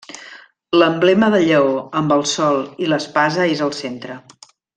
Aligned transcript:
L'emblema 0.77 1.29
del 1.35 1.45
lleó 1.49 1.75
amb 2.01 2.15
el 2.17 2.25
sol 2.33 2.59
i 2.87 2.91
l'espasa 2.91 3.47
és 3.53 3.63
al 3.69 3.77
centre. 3.83 4.19